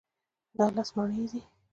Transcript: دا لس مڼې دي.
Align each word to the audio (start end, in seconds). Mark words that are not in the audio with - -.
دا 0.57 0.65
لس 0.75 0.89
مڼې 0.95 1.23
دي. 1.31 1.41